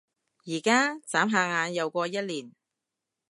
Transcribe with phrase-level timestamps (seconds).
[0.47, 0.97] 而家？
[1.05, 2.51] 眨下眼又過一年